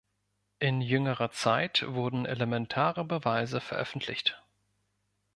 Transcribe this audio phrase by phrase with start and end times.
[0.57, 4.43] In jüngerer Zeit wurden elementare Beweise veröffentlicht.